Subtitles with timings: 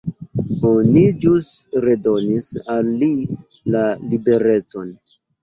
[0.69, 1.49] Oni ĵus
[1.85, 3.11] redonis al li
[3.77, 4.91] la liberecon.